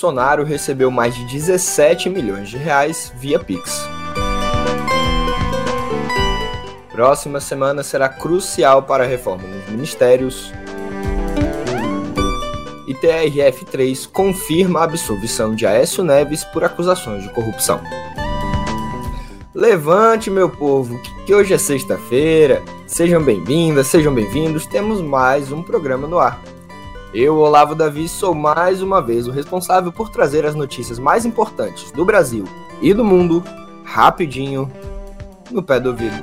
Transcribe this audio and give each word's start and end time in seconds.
Bolsonaro 0.00 0.44
recebeu 0.44 0.90
mais 0.90 1.14
de 1.14 1.26
17 1.26 2.08
milhões 2.08 2.48
de 2.48 2.56
reais 2.56 3.12
via 3.18 3.38
Pix. 3.38 3.86
Próxima 6.90 7.38
semana 7.38 7.82
será 7.82 8.08
crucial 8.08 8.84
para 8.84 9.04
a 9.04 9.06
reforma 9.06 9.46
nos 9.46 9.68
ministérios. 9.68 10.54
E 12.88 12.94
TRF3 12.94 14.08
confirma 14.10 14.80
a 14.80 14.84
absolvição 14.84 15.54
de 15.54 15.66
Aécio 15.66 16.02
Neves 16.02 16.44
por 16.44 16.64
acusações 16.64 17.22
de 17.22 17.28
corrupção. 17.28 17.82
Levante, 19.54 20.30
meu 20.30 20.48
povo, 20.48 20.98
que 21.26 21.34
hoje 21.34 21.52
é 21.52 21.58
sexta-feira. 21.58 22.62
Sejam 22.86 23.22
bem-vindas, 23.22 23.88
sejam 23.88 24.14
bem-vindos. 24.14 24.64
Temos 24.64 25.02
mais 25.02 25.52
um 25.52 25.62
programa 25.62 26.08
no 26.08 26.18
ar. 26.18 26.40
Eu, 27.12 27.38
Olavo 27.38 27.74
Davi, 27.74 28.08
sou 28.08 28.32
mais 28.34 28.80
uma 28.80 29.02
vez 29.02 29.26
o 29.26 29.32
responsável 29.32 29.90
por 29.90 30.10
trazer 30.10 30.46
as 30.46 30.54
notícias 30.54 30.98
mais 30.98 31.26
importantes 31.26 31.90
do 31.90 32.04
Brasil 32.04 32.44
e 32.80 32.94
do 32.94 33.04
mundo 33.04 33.42
rapidinho 33.84 34.70
no 35.50 35.60
pé 35.60 35.80
do 35.80 35.90
ouvido. 35.90 36.16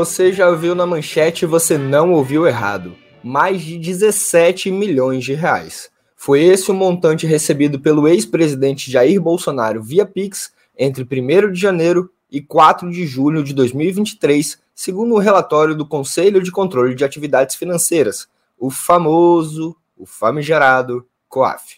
Você 0.00 0.32
já 0.32 0.50
viu 0.52 0.74
na 0.74 0.86
manchete 0.86 1.44
e 1.44 1.46
você 1.46 1.76
não 1.76 2.14
ouviu 2.14 2.46
errado. 2.46 2.96
Mais 3.22 3.60
de 3.60 3.76
17 3.76 4.70
milhões 4.70 5.22
de 5.22 5.34
reais. 5.34 5.90
Foi 6.16 6.42
esse 6.42 6.70
o 6.70 6.74
montante 6.74 7.26
recebido 7.26 7.78
pelo 7.78 8.08
ex-presidente 8.08 8.90
Jair 8.90 9.20
Bolsonaro 9.20 9.82
via 9.82 10.06
Pix 10.06 10.54
entre 10.74 11.04
1 11.04 11.52
de 11.52 11.60
janeiro 11.60 12.10
e 12.30 12.40
4 12.40 12.90
de 12.90 13.06
julho 13.06 13.44
de 13.44 13.52
2023, 13.52 14.58
segundo 14.74 15.16
o 15.16 15.18
relatório 15.18 15.74
do 15.74 15.86
Conselho 15.86 16.42
de 16.42 16.50
Controle 16.50 16.94
de 16.94 17.04
Atividades 17.04 17.56
Financeiras, 17.56 18.26
o 18.58 18.70
famoso, 18.70 19.76
o 19.98 20.06
famigerado 20.06 21.06
COAF. 21.28 21.76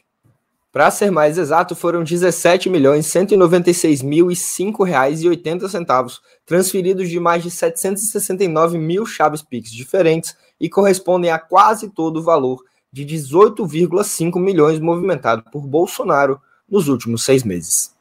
Para 0.72 0.90
ser 0.90 1.10
mais 1.10 1.36
exato, 1.36 1.76
foram 1.76 2.02
17 2.02 2.70
milhões 2.70 3.04
196 3.06 4.00
mil 4.00 4.30
e 4.30 4.36
cinco 4.36 4.82
reais 4.82 5.20
e 5.20 5.28
80 5.28 5.68
centavos, 5.68 6.22
transferidos 6.46 7.10
de 7.10 7.20
mais 7.20 7.42
de 7.42 7.50
769 7.50 8.78
mil 8.78 9.04
chaves 9.04 9.42
Pix 9.42 9.70
diferentes 9.70 10.34
e 10.58 10.70
correspondem 10.70 11.30
a 11.30 11.38
quase 11.38 11.90
todo 11.90 12.20
o 12.20 12.22
valor 12.22 12.64
de 12.90 13.04
18,5 13.04 14.40
milhões 14.40 14.80
movimentado 14.80 15.44
por 15.52 15.66
Bolsonaro 15.66 16.40
nos 16.66 16.88
últimos 16.88 17.22
seis 17.22 17.44
meses. 17.44 17.94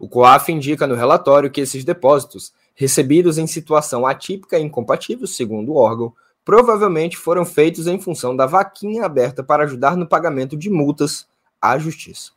O 0.00 0.08
COAF 0.08 0.50
indica 0.50 0.86
no 0.86 0.94
relatório 0.94 1.50
que 1.50 1.60
esses 1.60 1.84
depósitos, 1.84 2.54
recebidos 2.74 3.36
em 3.36 3.46
situação 3.46 4.06
atípica 4.06 4.58
e 4.58 4.62
incompatível, 4.62 5.26
segundo 5.26 5.72
o 5.72 5.76
órgão, 5.76 6.14
provavelmente 6.42 7.18
foram 7.18 7.44
feitos 7.44 7.86
em 7.86 8.00
função 8.00 8.34
da 8.34 8.46
vaquinha 8.46 9.04
aberta 9.04 9.42
para 9.42 9.64
ajudar 9.64 9.94
no 9.94 10.06
pagamento 10.06 10.56
de 10.56 10.70
multas 10.70 11.26
à 11.60 11.78
Justiça. 11.78 12.32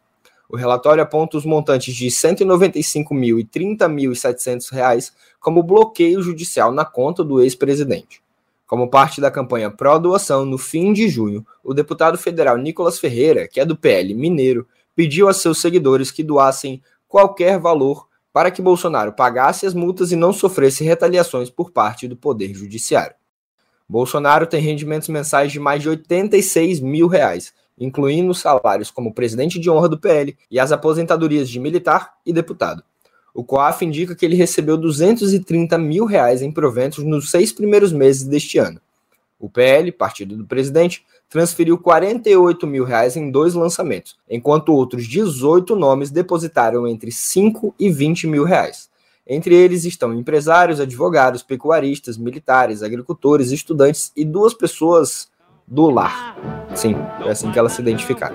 O 0.49 0.57
relatório 0.57 1.01
aponta 1.01 1.37
os 1.37 1.45
montantes 1.45 1.95
de 1.95 2.05
R$ 2.05 2.11
195 2.11 3.15
e 3.15 3.49
R$ 3.53 4.57
reais 4.71 5.13
como 5.39 5.63
bloqueio 5.63 6.21
judicial 6.21 6.73
na 6.73 6.83
conta 6.83 7.23
do 7.23 7.41
ex-presidente. 7.41 8.21
Como 8.67 8.89
parte 8.89 9.21
da 9.21 9.31
campanha 9.31 9.71
pró-doação, 9.71 10.45
no 10.45 10.57
fim 10.57 10.91
de 10.91 11.07
junho, 11.07 11.45
o 11.63 11.73
deputado 11.73 12.17
federal 12.17 12.57
Nicolas 12.57 12.99
Ferreira, 12.99 13.47
que 13.47 13.59
é 13.59 13.65
do 13.65 13.77
PL 13.77 14.13
Mineiro, 14.13 14.67
pediu 14.95 15.27
a 15.27 15.33
seus 15.33 15.59
seguidores 15.59 16.11
que 16.11 16.23
doassem 16.23 16.81
qualquer 17.07 17.59
valor 17.59 18.07
para 18.33 18.51
que 18.51 18.61
Bolsonaro 18.61 19.13
pagasse 19.13 19.65
as 19.65 19.73
multas 19.73 20.11
e 20.11 20.15
não 20.15 20.31
sofresse 20.31 20.83
retaliações 20.83 21.49
por 21.49 21.71
parte 21.71 22.07
do 22.07 22.15
Poder 22.15 22.53
Judiciário. 22.53 23.15
Bolsonaro 23.87 24.47
tem 24.47 24.61
rendimentos 24.61 25.09
mensais 25.09 25.51
de 25.51 25.59
mais 25.59 25.81
de 25.81 25.89
86 25.89 26.79
mil 26.79 27.07
reais 27.07 27.53
incluindo 27.79 28.33
salários 28.33 28.91
como 28.91 29.13
presidente 29.13 29.59
de 29.59 29.69
honra 29.69 29.89
do 29.89 29.99
PL 29.99 30.37
e 30.49 30.59
as 30.59 30.71
aposentadorias 30.71 31.49
de 31.49 31.59
militar 31.59 32.13
e 32.25 32.31
deputado. 32.31 32.83
O 33.33 33.43
COAF 33.43 33.85
indica 33.85 34.15
que 34.15 34.25
ele 34.25 34.35
recebeu 34.35 34.77
230 34.77 35.77
mil 35.77 36.05
reais 36.05 36.41
em 36.41 36.51
proventos 36.51 37.03
nos 37.03 37.31
seis 37.31 37.51
primeiros 37.51 37.91
meses 37.91 38.23
deste 38.23 38.57
ano. 38.57 38.81
O 39.39 39.49
PL, 39.49 39.91
partido 39.91 40.35
do 40.37 40.45
presidente, 40.45 41.03
transferiu 41.29 41.77
48 41.77 42.67
mil 42.67 42.83
reais 42.83 43.15
em 43.15 43.31
dois 43.31 43.53
lançamentos, 43.53 44.17
enquanto 44.29 44.73
outros 44.73 45.07
18 45.07 45.75
nomes 45.75 46.11
depositaram 46.11 46.85
entre 46.85 47.11
5 47.11 47.73
e 47.79 47.89
20 47.89 48.27
mil 48.27 48.43
reais. 48.43 48.89
Entre 49.25 49.55
eles 49.55 49.85
estão 49.85 50.13
empresários, 50.13 50.79
advogados, 50.79 51.41
pecuaristas, 51.41 52.17
militares, 52.17 52.83
agricultores, 52.83 53.51
estudantes 53.51 54.11
e 54.15 54.25
duas 54.25 54.53
pessoas 54.53 55.29
do 55.71 55.89
lar. 55.89 56.35
Sim, 56.75 56.97
é 57.25 57.29
assim 57.29 57.49
que 57.49 57.57
ela 57.57 57.69
se 57.69 57.81
identificar. 57.81 58.33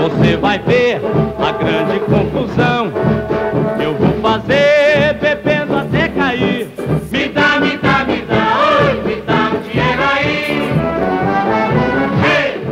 Você 0.00 0.38
vai 0.38 0.58
ver 0.58 1.02
a 1.38 1.52
grande 1.52 2.00
confusão. 2.00 2.90
Eu 3.78 3.94
vou 3.94 4.18
fazer 4.22 5.18
bebendo 5.20 5.76
até 5.76 6.08
cair. 6.08 6.70
Me 7.10 7.28
dá, 7.28 7.60
me 7.60 7.76
dá, 7.76 8.04
me 8.06 8.22
dá, 8.22 8.56
oi, 8.80 9.02
me 9.02 9.20
dá 9.20 9.50
um 9.50 9.60
dinheiro 9.60 10.02
aí. 10.02 10.62
Hey! 12.24 12.64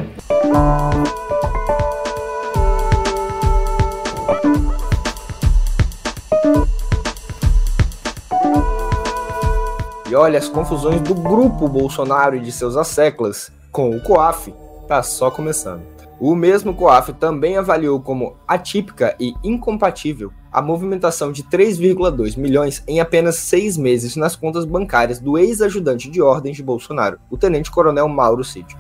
E 10.10 10.14
olha 10.14 10.38
as 10.38 10.48
confusões 10.48 11.02
do 11.02 11.14
grupo 11.14 11.68
Bolsonaro 11.68 12.36
e 12.36 12.40
de 12.40 12.50
seus 12.50 12.78
asseclas 12.78 13.52
com 13.74 13.90
o 13.90 14.00
COAF 14.00 14.54
está 14.82 15.02
só 15.02 15.32
começando. 15.32 15.82
O 16.20 16.36
mesmo 16.36 16.72
COAF 16.74 17.12
também 17.14 17.56
avaliou 17.56 18.00
como 18.00 18.36
atípica 18.46 19.16
e 19.18 19.34
incompatível 19.42 20.32
a 20.52 20.62
movimentação 20.62 21.32
de 21.32 21.42
3,2 21.42 22.38
milhões 22.38 22.84
em 22.86 23.00
apenas 23.00 23.34
seis 23.34 23.76
meses 23.76 24.14
nas 24.14 24.36
contas 24.36 24.64
bancárias 24.64 25.18
do 25.18 25.36
ex-ajudante 25.36 26.08
de 26.08 26.22
ordens 26.22 26.56
de 26.56 26.62
Bolsonaro, 26.62 27.18
o 27.28 27.36
tenente-coronel 27.36 28.08
Mauro 28.08 28.44
Cid. 28.44 28.76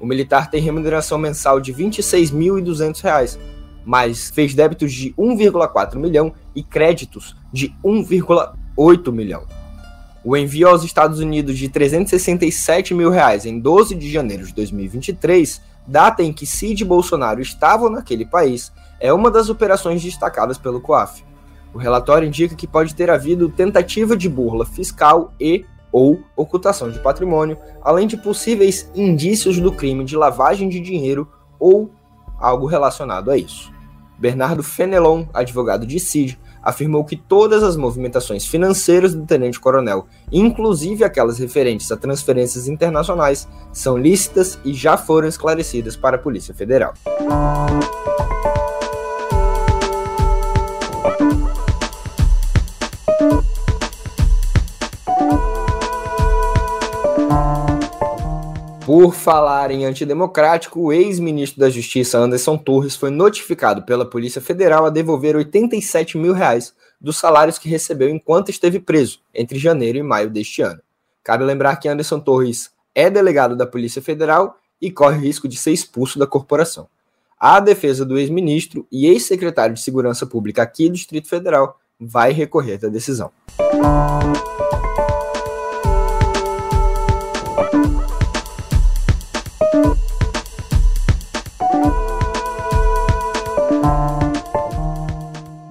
O 0.00 0.04
militar 0.04 0.50
tem 0.50 0.60
remuneração 0.60 1.18
mensal 1.18 1.60
de 1.60 1.70
R$ 1.70 1.84
26.200, 1.84 3.38
mas 3.84 4.28
fez 4.30 4.56
débitos 4.56 4.92
de 4.92 5.14
1,4 5.14 5.94
milhão 5.94 6.32
e 6.52 6.64
créditos 6.64 7.36
de 7.52 7.72
1,8 7.84 9.12
milhão. 9.12 9.46
O 10.28 10.36
envio 10.36 10.66
aos 10.66 10.82
Estados 10.82 11.20
Unidos 11.20 11.56
de 11.56 11.68
367 11.68 12.92
mil 12.92 13.10
reais 13.10 13.46
em 13.46 13.60
12 13.60 13.94
de 13.94 14.10
janeiro 14.10 14.44
de 14.44 14.52
2023, 14.54 15.62
data 15.86 16.20
em 16.20 16.32
que 16.32 16.44
Cid 16.44 16.82
e 16.82 16.84
Bolsonaro 16.84 17.40
estavam 17.40 17.88
naquele 17.88 18.26
país, 18.26 18.72
é 18.98 19.12
uma 19.12 19.30
das 19.30 19.48
operações 19.48 20.02
destacadas 20.02 20.58
pelo 20.58 20.80
COAF. 20.80 21.24
O 21.72 21.78
relatório 21.78 22.26
indica 22.26 22.56
que 22.56 22.66
pode 22.66 22.92
ter 22.92 23.08
havido 23.08 23.48
tentativa 23.48 24.16
de 24.16 24.28
burla 24.28 24.66
fiscal 24.66 25.32
e 25.38 25.64
ou 25.92 26.20
ocultação 26.34 26.90
de 26.90 26.98
patrimônio, 26.98 27.56
além 27.80 28.08
de 28.08 28.16
possíveis 28.16 28.90
indícios 28.96 29.60
do 29.60 29.70
crime 29.70 30.04
de 30.04 30.16
lavagem 30.16 30.68
de 30.68 30.80
dinheiro 30.80 31.30
ou 31.56 31.88
algo 32.36 32.66
relacionado 32.66 33.30
a 33.30 33.38
isso. 33.38 33.72
Bernardo 34.18 34.64
Fenelon, 34.64 35.26
advogado 35.32 35.86
de 35.86 36.00
Cid, 36.00 36.36
afirmou 36.66 37.04
que 37.04 37.14
todas 37.14 37.62
as 37.62 37.76
movimentações 37.76 38.44
financeiras 38.44 39.14
do 39.14 39.24
tenente-coronel, 39.24 40.08
inclusive 40.32 41.04
aquelas 41.04 41.38
referentes 41.38 41.92
a 41.92 41.96
transferências 41.96 42.66
internacionais, 42.66 43.46
são 43.72 43.96
lícitas 43.96 44.58
e 44.64 44.74
já 44.74 44.96
foram 44.96 45.28
esclarecidas 45.28 45.94
para 45.94 46.16
a 46.16 46.18
Polícia 46.18 46.52
Federal. 46.52 46.92
Por 59.06 59.14
falar 59.14 59.70
em 59.70 59.84
antidemocrático, 59.84 60.80
o 60.80 60.92
ex-ministro 60.92 61.60
da 61.60 61.70
Justiça 61.70 62.18
Anderson 62.18 62.58
Torres 62.58 62.96
foi 62.96 63.08
notificado 63.08 63.84
pela 63.84 64.04
Polícia 64.04 64.40
Federal 64.40 64.84
a 64.84 64.90
devolver 64.90 65.36
87 65.36 66.18
mil 66.18 66.32
reais 66.32 66.74
dos 67.00 67.16
salários 67.16 67.56
que 67.56 67.68
recebeu 67.68 68.08
enquanto 68.08 68.50
esteve 68.50 68.80
preso, 68.80 69.20
entre 69.32 69.60
janeiro 69.60 69.96
e 69.96 70.02
maio 70.02 70.28
deste 70.28 70.60
ano. 70.60 70.82
Cabe 71.22 71.44
lembrar 71.44 71.76
que 71.76 71.88
Anderson 71.88 72.18
Torres 72.18 72.72
é 72.96 73.08
delegado 73.08 73.54
da 73.54 73.64
Polícia 73.64 74.02
Federal 74.02 74.58
e 74.82 74.90
corre 74.90 75.20
risco 75.20 75.46
de 75.46 75.56
ser 75.56 75.70
expulso 75.70 76.18
da 76.18 76.26
corporação. 76.26 76.88
a 77.38 77.60
defesa 77.60 78.04
do 78.04 78.18
ex-ministro 78.18 78.88
e 78.90 79.06
ex-secretário 79.06 79.76
de 79.76 79.82
Segurança 79.82 80.26
Pública 80.26 80.62
aqui 80.62 80.88
do 80.88 80.96
Distrito 80.96 81.28
Federal 81.28 81.78
vai 82.00 82.32
recorrer 82.32 82.78
da 82.78 82.88
decisão. 82.88 83.30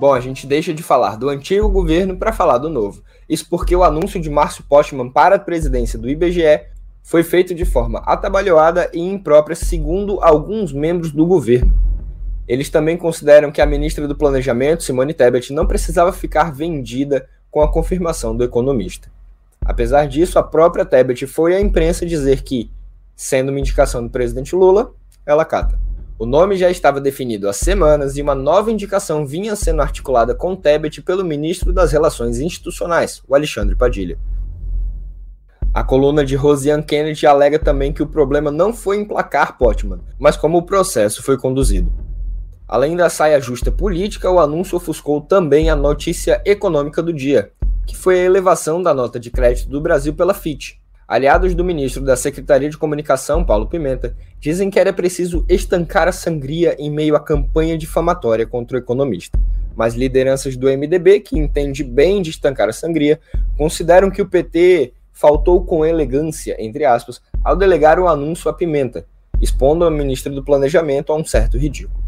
Bom, 0.06 0.14
a 0.14 0.20
gente 0.20 0.46
deixa 0.46 0.72
de 0.72 0.84
falar 0.84 1.16
do 1.16 1.30
antigo 1.30 1.68
governo 1.68 2.16
para 2.16 2.32
falar 2.32 2.60
do 2.60 2.70
novo. 2.70 3.02
Isso 3.28 3.48
porque 3.50 3.76
o 3.76 3.84
anúncio 3.84 4.22
de 4.22 4.30
Márcio 4.30 4.64
Postman 4.70 5.10
para 5.10 5.38
a 5.38 5.40
presidência 5.40 5.98
do 5.98 6.08
IBGE 6.08 6.62
foi 7.02 7.24
feito 7.24 7.56
de 7.56 7.66
forma 7.66 8.04
atabalhoada 8.06 8.88
e 8.94 9.00
imprópria, 9.00 9.56
segundo 9.56 10.20
alguns 10.22 10.72
membros 10.72 11.12
do 11.12 11.26
governo. 11.26 11.74
Eles 12.48 12.70
também 12.70 12.98
consideram 12.98 13.52
que 13.52 13.60
a 13.60 13.66
ministra 13.66 14.08
do 14.08 14.16
Planejamento, 14.16 14.84
Simone 14.84 15.12
Tebet, 15.12 15.52
não 15.52 15.66
precisava 15.66 16.14
ficar 16.14 16.54
vendida 16.54 17.28
com 17.50 17.62
a 17.62 17.72
confirmação 17.72 18.38
do 18.38 18.44
economista. 18.44 19.12
Apesar 19.60 20.08
disso, 20.08 20.38
a 20.38 20.44
própria 20.44 20.86
Tebet 20.86 21.26
foi 21.26 21.56
à 21.56 21.60
imprensa 21.60 22.06
dizer 22.06 22.44
que, 22.44 22.70
sendo 23.16 23.50
uma 23.50 23.60
indicação 23.60 24.04
do 24.04 24.12
presidente 24.12 24.56
Lula, 24.56 24.94
ela 25.26 25.44
cata. 25.44 25.80
O 26.18 26.26
nome 26.26 26.56
já 26.56 26.72
estava 26.72 27.02
definido 27.02 27.50
há 27.50 27.52
semanas 27.52 28.16
e 28.16 28.22
uma 28.22 28.34
nova 28.34 28.72
indicação 28.72 29.26
vinha 29.26 29.54
sendo 29.54 29.82
articulada 29.82 30.34
com 30.34 30.56
Tebet 30.56 31.02
pelo 31.02 31.26
ministro 31.26 31.74
das 31.74 31.92
Relações 31.92 32.40
Institucionais, 32.40 33.22
o 33.28 33.36
Alexandre 33.36 33.76
Padilha. 33.76 34.18
A 35.74 35.84
coluna 35.84 36.24
de 36.24 36.38
Rosiane 36.38 36.84
Kennedy 36.84 37.28
alega 37.28 37.60
também 37.60 37.92
que 37.92 38.02
o 38.02 38.08
problema 38.08 38.50
não 38.50 38.72
foi 38.72 38.96
emplacar 38.96 39.58
Potman, 39.58 40.00
mas 40.18 40.38
como 40.38 40.58
o 40.58 40.64
processo 40.64 41.22
foi 41.22 41.38
conduzido. 41.38 41.92
Além 42.66 42.96
da 42.96 43.10
saia 43.10 43.42
justa 43.42 43.70
política, 43.70 44.32
o 44.32 44.40
anúncio 44.40 44.78
ofuscou 44.78 45.20
também 45.20 45.70
a 45.70 45.76
notícia 45.76 46.42
econômica 46.46 47.04
do 47.04 47.12
dia, 47.12 47.52
que 47.86 47.96
foi 47.96 48.22
a 48.22 48.24
elevação 48.24 48.82
da 48.82 48.94
nota 48.94 49.20
de 49.20 49.30
crédito 49.30 49.68
do 49.68 49.82
Brasil 49.82 50.14
pela 50.14 50.34
FIT. 50.34 50.82
Aliados 51.08 51.54
do 51.54 51.64
ministro 51.64 52.04
da 52.04 52.16
Secretaria 52.16 52.68
de 52.68 52.80
Comunicação, 52.80 53.46
Paulo 53.46 53.68
Pimenta, 53.68 54.18
dizem 54.40 54.72
que 54.72 54.80
era 54.80 54.92
preciso 54.92 55.46
estancar 55.48 56.08
a 56.08 56.12
sangria 56.12 56.76
em 56.80 56.90
meio 56.90 57.16
à 57.16 57.20
campanha 57.20 57.78
difamatória 57.78 58.48
contra 58.48 58.76
o 58.76 58.80
economista. 58.80 59.38
Mas 59.76 59.94
lideranças 59.94 60.58
do 60.58 60.68
MDB, 60.68 61.20
que 61.20 61.38
entende 61.38 61.84
bem 61.84 62.24
de 62.24 62.32
estancar 62.32 62.70
a 62.70 62.74
sangria, 62.74 63.20
consideram 63.56 64.10
que 64.10 64.22
o 64.22 64.28
PT 64.28 64.94
faltou 65.14 65.64
com 65.64 65.86
elegância, 65.86 66.56
entre 66.58 66.86
aspas, 66.86 67.22
ao 67.44 67.56
delegar 67.56 68.00
o 68.00 68.08
anúncio 68.08 68.50
à 68.50 68.54
Pimenta, 68.54 69.06
expondo 69.40 69.86
a 69.86 69.92
ministra 69.92 70.34
do 70.34 70.44
Planejamento 70.44 71.14
a 71.14 71.16
um 71.16 71.24
certo 71.24 71.56
ridículo. 71.56 72.05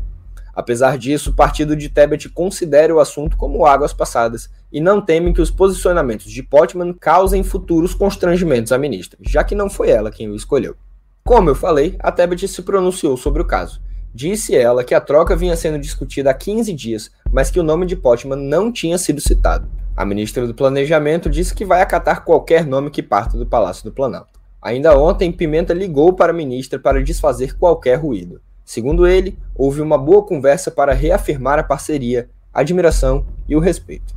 Apesar 0.57 0.97
disso, 0.97 1.29
o 1.29 1.33
partido 1.33 1.75
de 1.75 1.87
Tebet 1.87 2.29
considera 2.29 2.91
o 2.91 2.99
assunto 2.99 3.37
como 3.37 3.67
águas 3.67 3.93
passadas 3.93 4.49
e 4.71 4.81
não 4.81 4.99
teme 4.99 5.31
que 5.31 5.39
os 5.39 5.51
posicionamentos 5.51 6.31
de 6.31 6.41
Potman 6.41 6.95
causem 6.99 7.43
futuros 7.43 7.93
constrangimentos 7.93 8.71
à 8.71 8.77
ministra, 8.79 9.19
já 9.21 9.43
que 9.43 9.53
não 9.53 9.69
foi 9.69 9.91
ela 9.91 10.09
quem 10.09 10.27
o 10.27 10.35
escolheu. 10.35 10.75
Como 11.23 11.47
eu 11.47 11.53
falei, 11.53 11.95
a 11.99 12.11
Tebet 12.11 12.47
se 12.47 12.63
pronunciou 12.63 13.15
sobre 13.15 13.39
o 13.39 13.45
caso. 13.45 13.79
Disse 14.11 14.55
ela 14.55 14.83
que 14.83 14.95
a 14.95 14.99
troca 14.99 15.35
vinha 15.35 15.55
sendo 15.55 15.77
discutida 15.77 16.31
há 16.31 16.33
15 16.33 16.73
dias, 16.73 17.11
mas 17.31 17.51
que 17.51 17.59
o 17.59 17.63
nome 17.63 17.85
de 17.85 17.95
Potman 17.95 18.39
não 18.39 18.71
tinha 18.71 18.97
sido 18.97 19.21
citado. 19.21 19.69
A 19.95 20.03
ministra 20.03 20.47
do 20.47 20.55
Planejamento 20.55 21.29
disse 21.29 21.53
que 21.53 21.65
vai 21.65 21.83
acatar 21.83 22.25
qualquer 22.25 22.65
nome 22.65 22.89
que 22.89 23.03
parta 23.03 23.37
do 23.37 23.45
Palácio 23.45 23.83
do 23.83 23.91
Planalto. 23.91 24.39
Ainda 24.59 24.97
ontem, 24.97 25.31
Pimenta 25.31 25.71
ligou 25.71 26.13
para 26.13 26.31
a 26.31 26.35
ministra 26.35 26.79
para 26.79 27.03
desfazer 27.03 27.55
qualquer 27.59 27.99
ruído. 27.99 28.41
Segundo 28.67 29.07
ele, 29.07 29.39
houve 29.55 29.79
uma 29.79 29.97
boa 29.97 30.21
conversa 30.21 30.69
para 30.69 30.91
reafirmar 30.93 31.57
a 31.57 31.63
parceria, 31.63 32.29
a 32.53 32.59
admiração 32.59 33.25
e 33.47 33.55
o 33.55 33.61
respeito. 33.61 34.13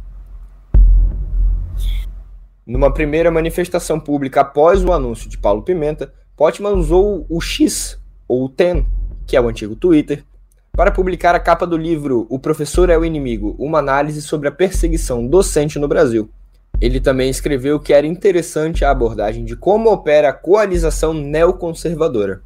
Numa 2.67 2.93
primeira 2.93 3.31
manifestação 3.31 4.01
pública 4.01 4.41
após 4.41 4.85
o 4.85 4.93
anúncio 4.93 5.31
de 5.31 5.39
Paulo 5.39 5.63
Pimenta, 5.63 6.13
Potman 6.37 6.73
usou 6.73 7.25
o 7.29 7.41
X, 7.41 7.97
ou 8.27 8.47
o 8.47 8.49
TEN, 8.49 8.85
que 9.25 9.37
é 9.37 9.41
o 9.41 9.47
antigo 9.47 9.77
Twitter, 9.77 10.25
para 10.73 10.91
publicar 10.91 11.33
a 11.37 11.41
capa 11.41 11.65
do 11.65 11.77
livro 11.77 12.27
O 12.29 12.37
Professor 12.37 12.91
é 12.91 12.99
o 12.99 13.05
Inimigo, 13.05 13.55
uma 13.57 13.79
análise 13.79 14.21
sobre 14.21 14.49
a 14.49 14.53
perseguição 14.53 15.25
docente 15.25 15.79
no 15.79 15.87
Brasil. 15.87 16.29
Ele 16.81 16.99
também 16.99 17.31
escreveu 17.31 17.79
que 17.79 17.93
era 17.93 18.07
interessante 18.07 18.85
a 18.85 18.91
abordagem 18.91 19.45
de 19.45 19.55
como 19.55 19.93
opera 19.93 20.31
a 20.31 20.33
coalização 20.33 21.15
neoconservadora. 21.15 22.43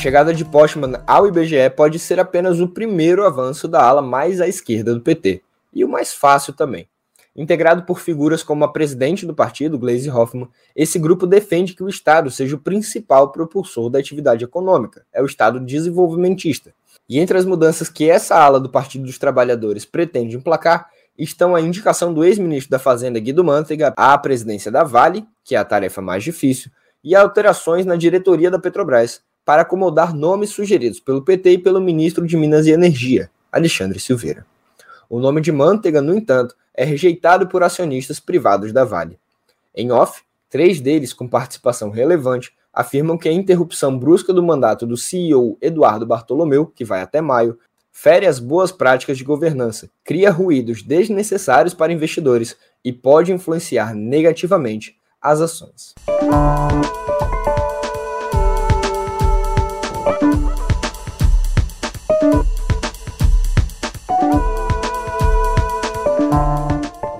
Chegada 0.00 0.32
de 0.32 0.46
Postman 0.46 1.02
ao 1.06 1.28
IBGE 1.28 1.68
pode 1.76 1.98
ser 1.98 2.18
apenas 2.18 2.58
o 2.58 2.66
primeiro 2.66 3.22
avanço 3.26 3.68
da 3.68 3.84
ala 3.84 4.00
mais 4.00 4.40
à 4.40 4.48
esquerda 4.48 4.94
do 4.94 5.02
PT 5.02 5.42
e 5.74 5.84
o 5.84 5.88
mais 5.88 6.14
fácil 6.14 6.54
também. 6.54 6.88
Integrado 7.36 7.82
por 7.82 8.00
figuras 8.00 8.42
como 8.42 8.64
a 8.64 8.72
presidente 8.72 9.26
do 9.26 9.34
partido, 9.34 9.78
Gleisi 9.78 10.08
Hoffmann, 10.08 10.48
esse 10.74 10.98
grupo 10.98 11.26
defende 11.26 11.74
que 11.74 11.82
o 11.82 11.88
Estado 11.88 12.30
seja 12.30 12.56
o 12.56 12.58
principal 12.58 13.30
propulsor 13.30 13.90
da 13.90 13.98
atividade 13.98 14.42
econômica, 14.42 15.04
é 15.12 15.20
o 15.20 15.26
Estado 15.26 15.60
desenvolvimentista. 15.60 16.72
E 17.06 17.18
entre 17.18 17.36
as 17.36 17.44
mudanças 17.44 17.90
que 17.90 18.08
essa 18.08 18.36
ala 18.36 18.58
do 18.58 18.70
Partido 18.70 19.04
dos 19.04 19.18
Trabalhadores 19.18 19.84
pretende 19.84 20.34
emplacar 20.34 20.88
estão 21.18 21.54
a 21.54 21.60
indicação 21.60 22.14
do 22.14 22.24
ex-ministro 22.24 22.70
da 22.70 22.78
Fazenda 22.78 23.20
Guido 23.20 23.44
Mantega 23.44 23.92
à 23.94 24.16
presidência 24.16 24.72
da 24.72 24.82
Vale, 24.82 25.26
que 25.44 25.54
é 25.54 25.58
a 25.58 25.64
tarefa 25.64 26.00
mais 26.00 26.24
difícil, 26.24 26.70
e 27.04 27.14
alterações 27.14 27.84
na 27.84 27.96
diretoria 27.96 28.50
da 28.50 28.58
Petrobras 28.58 29.20
para 29.50 29.62
acomodar 29.62 30.14
nomes 30.14 30.50
sugeridos 30.50 31.00
pelo 31.00 31.22
PT 31.22 31.50
e 31.50 31.58
pelo 31.58 31.80
ministro 31.80 32.24
de 32.24 32.36
Minas 32.36 32.68
e 32.68 32.70
Energia, 32.70 33.28
Alexandre 33.50 33.98
Silveira. 33.98 34.46
O 35.08 35.18
nome 35.18 35.40
de 35.40 35.50
Manteiga, 35.50 36.00
no 36.00 36.14
entanto, 36.14 36.54
é 36.72 36.84
rejeitado 36.84 37.48
por 37.48 37.64
acionistas 37.64 38.20
privados 38.20 38.72
da 38.72 38.84
Vale. 38.84 39.18
Em 39.74 39.90
off, 39.90 40.22
três 40.48 40.80
deles, 40.80 41.12
com 41.12 41.26
participação 41.26 41.90
relevante, 41.90 42.52
afirmam 42.72 43.18
que 43.18 43.28
a 43.28 43.32
interrupção 43.32 43.98
brusca 43.98 44.32
do 44.32 44.40
mandato 44.40 44.86
do 44.86 44.96
CEO 44.96 45.58
Eduardo 45.60 46.06
Bartolomeu, 46.06 46.66
que 46.66 46.84
vai 46.84 47.02
até 47.02 47.20
maio, 47.20 47.58
fere 47.90 48.28
as 48.28 48.38
boas 48.38 48.70
práticas 48.70 49.18
de 49.18 49.24
governança, 49.24 49.90
cria 50.04 50.30
ruídos 50.30 50.80
desnecessários 50.80 51.74
para 51.74 51.92
investidores 51.92 52.56
e 52.84 52.92
pode 52.92 53.32
influenciar 53.32 53.96
negativamente 53.96 54.96
as 55.20 55.40
ações. 55.40 55.92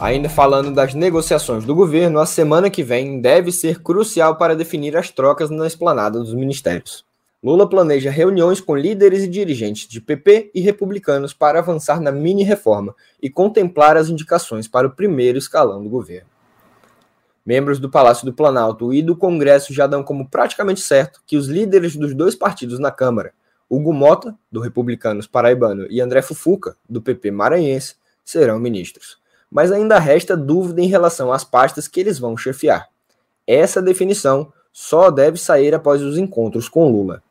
Ainda 0.01 0.29
falando 0.29 0.75
das 0.75 0.93
negociações 0.93 1.65
do 1.65 1.73
governo, 1.73 2.19
a 2.19 2.27
semana 2.27 2.69
que 2.69 2.83
vem 2.83 3.21
deve 3.21 3.53
ser 3.53 3.81
crucial 3.81 4.37
para 4.37 4.57
definir 4.57 4.97
as 4.97 5.09
trocas 5.11 5.51
na 5.51 5.69
esplanada 5.69 6.19
dos 6.19 6.35
ministérios. 6.35 7.05
Lula 7.41 7.69
planeja 7.69 8.11
reuniões 8.11 8.61
com 8.61 8.75
líderes 8.75 9.23
e 9.23 9.29
dirigentes 9.29 9.87
de 9.87 10.01
PP 10.01 10.51
e 10.55 10.61
republicanos 10.61 11.33
para 11.33 11.61
avançar 11.61 12.01
na 12.01 12.11
mini-reforma 12.11 12.95
e 13.23 13.31
contemplar 13.31 13.97
as 13.97 14.09
indicações 14.09 14.67
para 14.67 14.87
o 14.87 14.91
primeiro 14.91 15.39
escalão 15.39 15.83
do 15.83 15.89
governo. 15.89 16.29
Membros 17.45 17.79
do 17.79 17.91
Palácio 17.91 18.25
do 18.25 18.33
Planalto 18.33 18.93
e 18.93 19.03
do 19.03 19.17
Congresso 19.17 19.73
já 19.73 19.87
dão 19.87 20.03
como 20.03 20.29
praticamente 20.29 20.81
certo 20.81 21.23
que 21.27 21.37
os 21.37 21.49
líderes 21.49 21.97
dos 21.97 22.15
dois 22.15 22.35
partidos 22.35 22.79
na 22.79 22.91
Câmara, 22.91 23.33
Hugo 23.69 23.93
Mota, 23.93 24.37
do 24.51 24.61
Republicanos 24.61 25.27
Paraibano, 25.27 25.87
e 25.91 26.01
André 26.01 26.23
Fufuca, 26.23 26.77
do 26.89 27.01
PP 27.01 27.31
Maranhense, 27.31 27.95
serão 28.25 28.59
ministros 28.59 29.21
mas 29.51 29.73
ainda 29.73 29.99
resta 29.99 30.37
dúvida 30.37 30.81
em 30.81 30.87
relação 30.87 31.33
às 31.33 31.43
pastas 31.43 31.89
que 31.89 31.99
eles 31.99 32.19
vão 32.19 32.37
chefiar. 32.37 32.89
Essa 33.47 33.83
definição 33.83 34.53
só 34.73 35.11
deve 35.11 35.39
sair 35.39 35.75
após 35.75 36.01
os 36.03 36.17
encontros 36.17 36.69
com 36.69 36.89
Lula. 36.89 37.23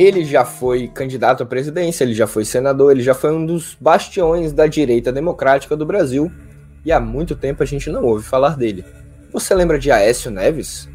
Ele 0.00 0.24
já 0.24 0.46
foi 0.46 0.88
candidato 0.88 1.42
à 1.42 1.46
presidência, 1.46 2.04
ele 2.04 2.14
já 2.14 2.26
foi 2.26 2.42
senador, 2.42 2.90
ele 2.90 3.02
já 3.02 3.12
foi 3.12 3.34
um 3.34 3.44
dos 3.44 3.76
bastiões 3.78 4.50
da 4.50 4.66
direita 4.66 5.12
democrática 5.12 5.76
do 5.76 5.84
Brasil 5.84 6.32
e 6.82 6.90
há 6.90 6.98
muito 6.98 7.36
tempo 7.36 7.62
a 7.62 7.66
gente 7.66 7.90
não 7.90 8.02
ouve 8.02 8.24
falar 8.24 8.56
dele. 8.56 8.82
Você 9.30 9.54
lembra 9.54 9.78
de 9.78 9.90
Aécio 9.90 10.30
Neves? 10.30 10.88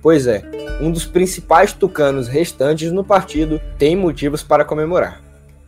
Pois 0.00 0.28
é, 0.28 0.44
um 0.80 0.92
dos 0.92 1.04
principais 1.04 1.72
tucanos 1.72 2.28
restantes 2.28 2.92
no 2.92 3.02
partido 3.02 3.60
tem 3.76 3.96
motivos 3.96 4.44
para 4.44 4.64
comemorar. 4.64 5.20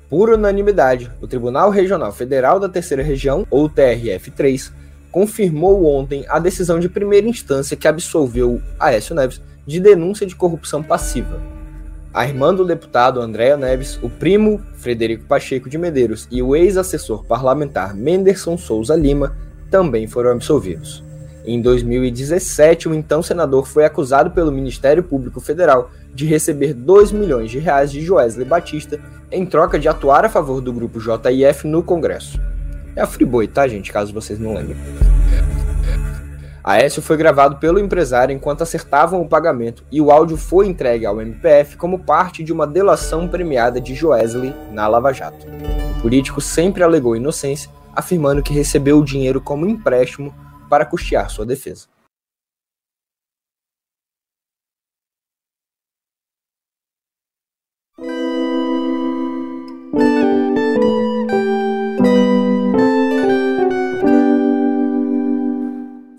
Por 0.09 0.31
unanimidade, 0.31 1.11
o 1.21 1.27
Tribunal 1.27 1.71
Regional 1.71 2.13
Federal 2.13 2.61
da 2.61 2.69
Terceira 2.69 3.03
Região, 3.03 3.45
ou 3.51 3.69
TRF3, 3.69 4.71
confirmou 5.11 5.85
ontem 5.85 6.25
a 6.29 6.39
decisão 6.39 6.79
de 6.79 6.89
primeira 6.89 7.27
instância 7.27 7.77
que 7.77 7.89
absolveu 7.89 8.63
Aécio 8.79 9.17
Neves 9.17 9.43
de 9.67 9.81
denúncia 9.81 10.25
de 10.25 10.37
corrupção 10.37 10.81
passiva. 10.81 11.58
A 12.19 12.27
irmã 12.27 12.53
do 12.53 12.65
deputado 12.65 13.21
Andréa 13.21 13.57
Neves, 13.57 13.97
o 14.03 14.11
primo 14.11 14.61
Frederico 14.75 15.25
Pacheco 15.27 15.71
de 15.71 15.79
Medeiros 15.79 16.27
e 16.33 16.43
o 16.43 16.57
ex-assessor 16.57 17.25
parlamentar 17.25 17.95
Menderson 17.95 18.59
Souza 18.59 18.97
Lima 18.97 19.37
também 19.71 20.09
foram 20.09 20.33
absolvidos. 20.33 21.05
Em 21.45 21.63
2017, 21.63 22.89
o 22.89 22.95
então 22.95 23.23
senador 23.23 23.69
foi 23.69 23.85
acusado 23.85 24.33
pelo 24.33 24.51
Ministério 24.51 25.05
Público 25.05 25.41
Federal 25.41 25.93
de 26.13 26.27
receber 26.27 26.75
2 26.75 27.13
milhões 27.13 27.53
de 27.53 27.61
reais 27.61 27.93
de 27.93 28.01
Joesley 28.01 28.45
Batista 28.45 28.99
em 29.31 29.47
troca 29.47 29.79
de 29.79 29.87
atuar 29.87 30.25
a 30.25 30.29
favor 30.29 30.61
do 30.61 30.73
grupo 30.73 30.99
JIF 30.99 31.69
no 31.69 31.85
Congresso. 31.85 32.41
É 32.97 33.01
a 33.01 33.07
Friboi, 33.07 33.47
tá, 33.47 33.69
gente? 33.69 33.93
Caso 33.93 34.13
vocês 34.13 34.41
não 34.41 34.55
lembrem. 34.55 34.77
Aécio 36.69 37.01
foi 37.01 37.17
gravado 37.17 37.57
pelo 37.57 37.79
empresário 37.79 38.31
enquanto 38.31 38.61
acertavam 38.61 39.23
o 39.23 39.27
pagamento 39.27 39.83
e 39.91 40.03
o 40.03 40.11
áudio 40.11 40.37
foi 40.37 40.67
entregue 40.67 41.07
ao 41.07 41.19
MPF 41.19 41.79
como 41.79 42.01
parte 42.01 42.45
de 42.45 42.53
uma 42.53 42.67
delação 42.67 43.27
premiada 43.27 43.81
de 43.81 43.95
Joesley 43.95 44.55
na 44.71 44.87
Lava 44.87 45.11
Jato. 45.11 45.47
O 45.97 46.03
político 46.03 46.43
sempre 46.43 46.83
alegou 46.83 47.17
inocência, 47.17 47.71
afirmando 47.97 48.43
que 48.43 48.53
recebeu 48.53 48.99
o 48.99 49.05
dinheiro 49.05 49.41
como 49.41 49.67
empréstimo 49.67 50.35
para 50.69 50.85
custear 50.85 51.31
sua 51.31 51.47
defesa. 51.47 51.87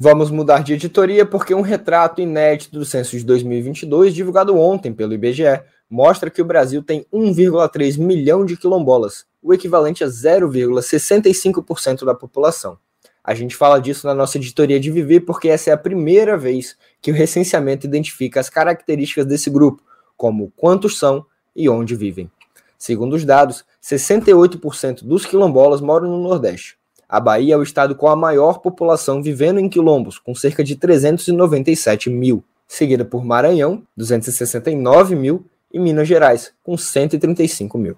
Vamos 0.01 0.31
mudar 0.31 0.63
de 0.63 0.71
editoria 0.71 1.25
porque 1.25 1.53
um 1.53 1.59
retrato 1.59 2.21
inédito 2.21 2.79
do 2.79 2.85
censo 2.85 3.17
de 3.17 3.25
2022, 3.25 4.15
divulgado 4.15 4.57
ontem 4.57 4.93
pelo 4.93 5.13
IBGE, 5.13 5.61
mostra 5.89 6.29
que 6.29 6.41
o 6.41 6.45
Brasil 6.45 6.81
tem 6.81 7.05
1,3 7.13 7.99
milhão 7.99 8.45
de 8.45 8.55
quilombolas, 8.55 9.25
o 9.43 9.53
equivalente 9.53 10.01
a 10.01 10.07
0,65% 10.07 12.05
da 12.05 12.15
população. 12.15 12.77
A 13.21 13.35
gente 13.35 13.57
fala 13.57 13.77
disso 13.77 14.07
na 14.07 14.13
nossa 14.13 14.37
editoria 14.37 14.79
de 14.79 14.89
Viver 14.89 15.19
porque 15.19 15.49
essa 15.49 15.69
é 15.69 15.73
a 15.73 15.77
primeira 15.77 16.37
vez 16.37 16.77
que 17.01 17.11
o 17.11 17.13
recenseamento 17.13 17.85
identifica 17.85 18.39
as 18.39 18.49
características 18.49 19.25
desse 19.25 19.49
grupo, 19.49 19.83
como 20.15 20.53
quantos 20.55 20.97
são 20.97 21.25
e 21.53 21.67
onde 21.67 21.93
vivem. 21.93 22.31
Segundo 22.77 23.17
os 23.17 23.25
dados, 23.25 23.65
68% 23.83 25.03
dos 25.03 25.25
quilombolas 25.25 25.81
moram 25.81 26.07
no 26.07 26.23
Nordeste, 26.23 26.77
a 27.09 27.19
Bahia 27.19 27.55
é 27.55 27.57
o 27.57 27.63
estado 27.63 27.95
com 27.95 28.07
a 28.07 28.15
maior 28.15 28.59
população 28.59 29.19
vivendo 29.19 29.59
em 29.59 29.67
quilombos, 29.67 30.19
com 30.19 30.35
cerca 30.35 30.63
de 30.63 30.75
397 30.75 32.07
mil, 32.07 32.43
seguida 32.67 33.03
por 33.03 33.25
Maranhão, 33.25 33.81
269 33.97 35.15
mil, 35.15 35.43
e 35.73 35.79
Minas 35.79 36.07
Gerais, 36.07 36.51
com 36.63 36.77
135 36.77 37.77
mil. 37.79 37.95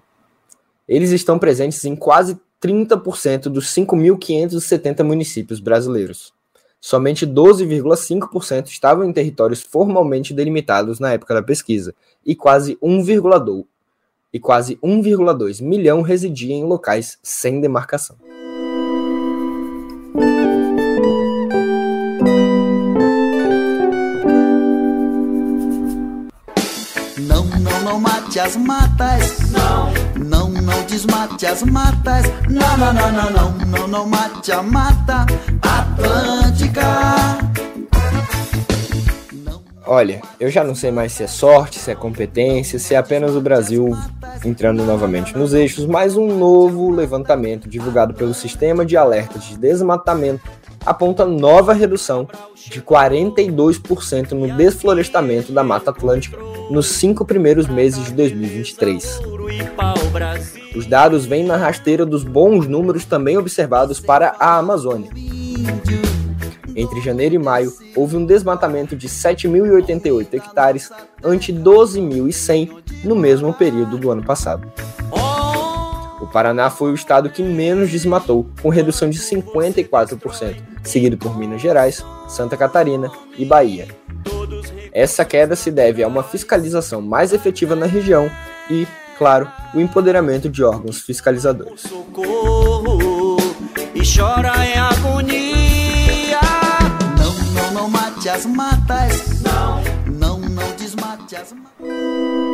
Eles 0.88 1.10
estão 1.10 1.38
presentes 1.38 1.84
em 1.84 1.94
quase 1.94 2.38
30% 2.62 3.42
dos 3.44 3.66
5.570 3.74 5.02
municípios 5.02 5.60
brasileiros. 5.60 6.32
Somente 6.80 7.26
12,5% 7.26 8.68
estavam 8.68 9.04
em 9.04 9.12
territórios 9.12 9.62
formalmente 9.62 10.34
delimitados 10.34 10.98
na 10.98 11.12
época 11.12 11.34
da 11.34 11.42
pesquisa, 11.42 11.94
e 12.24 12.34
quase 12.34 12.76
1,2 12.82 13.66
e 14.32 14.40
quase 14.40 14.76
1,2 14.76 15.62
milhão 15.62 16.00
residiam 16.00 16.58
em 16.58 16.64
locais 16.64 17.18
sem 17.22 17.60
demarcação. 17.60 18.16
Não, 27.22 27.44
não, 27.44 27.82
não 27.82 28.00
mate 28.00 28.40
as 28.40 28.56
matas. 28.56 29.50
Não, 29.50 29.92
não, 30.24 30.48
não 30.48 30.82
desmate 30.84 31.46
as 31.46 31.62
matas. 31.62 32.26
Não, 32.48 32.76
não, 32.76 32.92
não, 32.92 33.12
não, 33.12 33.30
não, 33.30 33.66
não, 33.66 33.88
não 33.88 34.06
mate 34.06 34.50
a 34.50 34.62
mata 34.62 35.26
Atlântica. 35.62 36.82
Olha, 39.84 40.22
eu 40.40 40.48
já 40.50 40.64
não 40.64 40.74
sei 40.74 40.90
mais 40.90 41.12
se 41.12 41.24
é 41.24 41.26
sorte, 41.26 41.78
se 41.78 41.90
é 41.90 41.94
competência, 41.94 42.78
se 42.78 42.94
é 42.94 42.96
apenas 42.96 43.34
o 43.34 43.40
Brasil 43.40 43.96
entrando 44.44 44.84
novamente 44.84 45.36
nos 45.36 45.52
eixos, 45.52 45.86
mas 45.86 46.16
um 46.16 46.38
novo 46.38 46.90
levantamento 46.90 47.68
divulgado 47.68 48.14
pelo 48.14 48.32
Sistema 48.32 48.86
de 48.86 48.96
Alertas 48.96 49.44
de 49.44 49.56
Desmatamento 49.56 50.42
aponta 50.84 51.24
nova 51.24 51.72
redução 51.72 52.28
de 52.54 52.80
42% 52.80 54.32
no 54.32 54.56
desflorestamento 54.56 55.52
da 55.52 55.62
Mata 55.62 55.90
Atlântica 55.90 56.38
nos 56.70 56.86
cinco 56.86 57.24
primeiros 57.24 57.66
meses 57.66 58.06
de 58.06 58.12
2023. 58.12 59.20
Os 60.74 60.86
dados 60.86 61.26
vêm 61.26 61.44
na 61.44 61.56
rasteira 61.56 62.06
dos 62.06 62.24
bons 62.24 62.66
números 62.66 63.04
também 63.04 63.36
observados 63.36 64.00
para 64.00 64.34
a 64.38 64.56
Amazônia. 64.56 65.10
Entre 66.74 67.00
janeiro 67.00 67.34
e 67.34 67.38
maio, 67.38 67.72
houve 67.94 68.16
um 68.16 68.24
desmatamento 68.24 68.96
de 68.96 69.08
7.088 69.08 70.34
hectares 70.34 70.90
ante 71.22 71.52
12.100 71.52 72.70
no 73.04 73.14
mesmo 73.14 73.52
período 73.52 73.98
do 73.98 74.10
ano 74.10 74.24
passado. 74.24 74.72
O 76.22 76.26
Paraná 76.28 76.70
foi 76.70 76.92
o 76.92 76.94
estado 76.94 77.28
que 77.28 77.42
menos 77.42 77.90
desmatou, 77.90 78.48
com 78.62 78.68
redução 78.68 79.10
de 79.10 79.18
54%, 79.18 80.54
seguido 80.84 81.18
por 81.18 81.36
Minas 81.36 81.60
Gerais, 81.60 82.04
Santa 82.28 82.56
Catarina 82.56 83.10
e 83.36 83.44
Bahia. 83.44 83.88
Essa 84.92 85.24
queda 85.24 85.56
se 85.56 85.68
deve 85.68 86.00
a 86.00 86.06
uma 86.06 86.22
fiscalização 86.22 87.02
mais 87.02 87.32
efetiva 87.32 87.74
na 87.74 87.86
região 87.86 88.30
e, 88.70 88.86
claro, 89.18 89.50
o 89.74 89.80
empoderamento 89.80 90.48
de 90.48 90.62
órgãos 90.62 91.00
fiscalizadores. 91.00 91.82
Não, 97.18 97.34
não, 97.54 97.70
não 97.72 97.88
mate 97.90 98.28
as 98.28 98.46
matas. 98.46 99.40
Não, 99.42 99.82
não, 100.06 100.38
não 100.38 100.72
desmate 100.76 101.34
as 101.34 101.52
matas. 101.52 102.51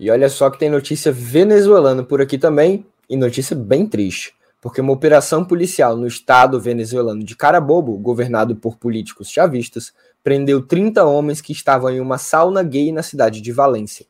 E 0.00 0.10
olha 0.10 0.30
só 0.30 0.48
que 0.48 0.58
tem 0.58 0.70
notícia 0.70 1.12
venezuelana 1.12 2.02
por 2.02 2.22
aqui 2.22 2.38
também, 2.38 2.86
e 3.06 3.18
notícia 3.18 3.54
bem 3.54 3.86
triste, 3.86 4.34
porque 4.58 4.80
uma 4.80 4.94
operação 4.94 5.44
policial 5.44 5.94
no 5.94 6.06
estado 6.06 6.58
venezuelano 6.58 7.22
de 7.22 7.36
Carabobo, 7.36 7.98
governado 7.98 8.56
por 8.56 8.78
políticos 8.78 9.28
chavistas, 9.28 9.92
prendeu 10.24 10.62
30 10.62 11.04
homens 11.04 11.42
que 11.42 11.52
estavam 11.52 11.90
em 11.90 12.00
uma 12.00 12.16
sauna 12.16 12.62
gay 12.62 12.90
na 12.90 13.02
cidade 13.02 13.42
de 13.42 13.52
Valência, 13.52 14.06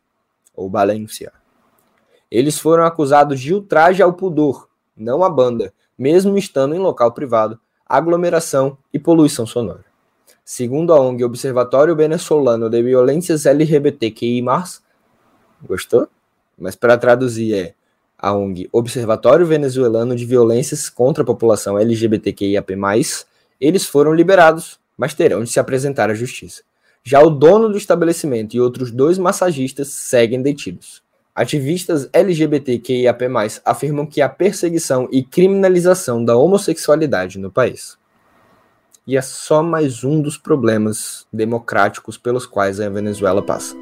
ou 0.55 0.71
Valência. 0.71 1.33
Eles 2.31 2.57
foram 2.57 2.85
acusados 2.85 3.41
de 3.41 3.53
ultraje 3.53 4.01
ao 4.01 4.13
pudor, 4.13 4.69
não 4.97 5.25
à 5.25 5.29
banda, 5.29 5.73
mesmo 5.99 6.39
estando 6.39 6.73
em 6.73 6.79
local 6.79 7.11
privado, 7.11 7.59
aglomeração 7.85 8.79
e 8.95 8.99
poluição 9.01 9.45
sonora. 9.45 9.85
Segundo 10.45 10.93
a 10.93 11.01
ONG 11.01 11.25
Observatório 11.25 11.97
Venezolano 11.97 12.71
de 12.71 12.81
Violências 12.81 13.45
LGBTQI+, 13.45 14.45
Gostou? 15.67 16.09
Mas 16.59 16.75
para 16.75 16.99
traduzir 16.99 17.55
é 17.55 17.75
a 18.19 18.35
ONG 18.35 18.69
Observatório 18.71 19.47
Venezuelano 19.47 20.14
de 20.14 20.26
Violências 20.26 20.88
contra 20.90 21.23
a 21.23 21.26
População 21.26 21.79
LGBTQIAP+, 21.79 22.76
eles 23.61 23.87
foram 23.87 24.12
liberados, 24.12 24.79
mas 24.97 25.14
terão 25.14 25.43
de 25.43 25.50
se 25.50 25.59
apresentar 25.59 26.11
à 26.11 26.14
justiça. 26.14 26.62
Já 27.02 27.23
o 27.23 27.31
dono 27.31 27.71
do 27.71 27.79
estabelecimento 27.79 28.55
e 28.55 28.61
outros 28.61 28.90
dois 28.90 29.17
massagistas 29.17 29.88
seguem 29.88 30.43
detidos. 30.43 31.02
Ativistas 31.35 32.11
LGBTQIAP+, 32.12 33.25
afirmam 33.64 34.05
que 34.05 34.21
há 34.21 34.29
perseguição 34.29 35.09
e 35.11 35.23
criminalização 35.23 36.23
da 36.23 36.37
homossexualidade 36.37 37.38
no 37.38 37.50
país. 37.50 37.97
E 39.07 39.17
é 39.17 39.23
só 39.23 39.62
mais 39.62 40.05
um 40.05 40.21
dos 40.21 40.37
problemas 40.37 41.26
democráticos 41.33 42.19
pelos 42.19 42.45
quais 42.45 42.81
a 42.81 42.88
Venezuela 42.90 43.43
passa. 43.43 43.75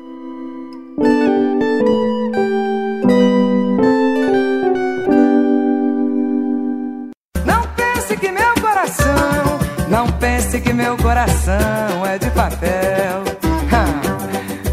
Pense 10.59 10.61
que 10.61 10.73
meu 10.73 10.97
coração 10.97 12.07
é 12.07 12.19
de 12.19 12.31
papel. 12.31 13.23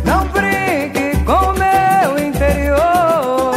Não 0.03 0.27
brinque 0.27 1.17
com 1.25 1.53
meu 1.53 2.27
interior. 2.27 3.53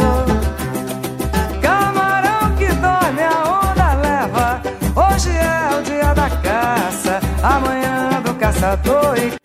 Camarão 1.61 2.55
que 2.55 2.67
dorme, 2.67 3.21
a 3.21 3.61
onda 3.61 3.93
leva. 3.95 4.61
Hoje 4.95 5.29
é 5.29 5.79
o 5.79 5.83
dia 5.83 6.13
da 6.13 6.29
caça, 6.29 7.19
amanhã 7.43 8.21
do 8.21 8.33
caçador 8.35 9.17
e 9.17 9.39